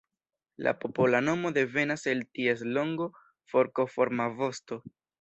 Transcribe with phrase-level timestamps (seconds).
[0.67, 3.11] La popola nomo devenas el ties longo
[3.55, 4.85] forkoforma vosto.